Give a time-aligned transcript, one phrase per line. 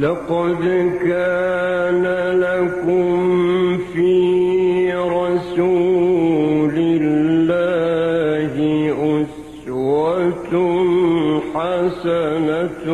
[0.00, 0.62] لقد
[1.04, 2.04] كان
[2.40, 8.54] لكم في رسول الله
[9.66, 10.52] أسوة
[11.54, 12.86] حسنة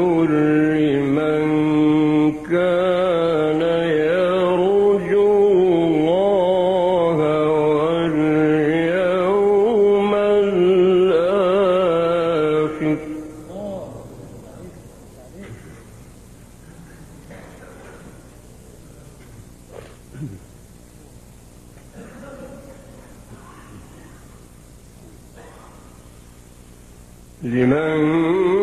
[27.42, 28.57] لمن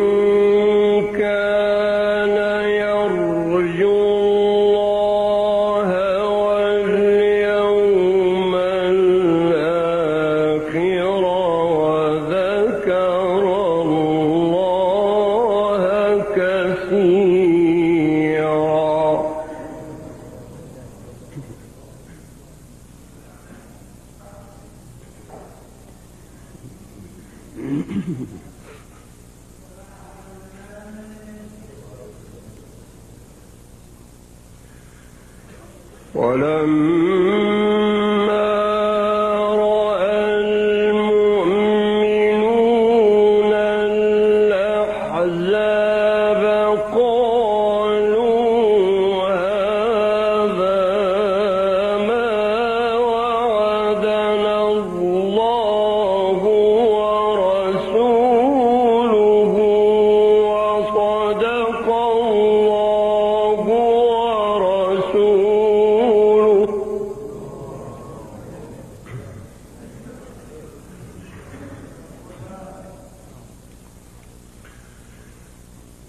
[36.16, 37.65] ولم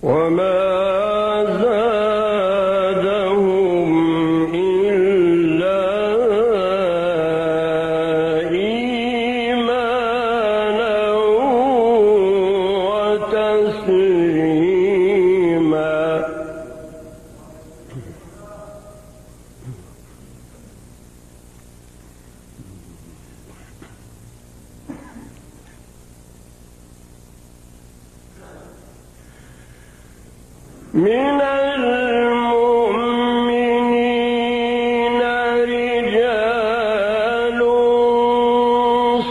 [0.04, 0.67] وما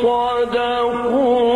[0.02, 1.55] صدقوا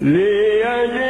[0.00, 1.09] ليجد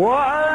[0.00, 0.49] What?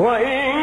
[0.00, 0.59] وإن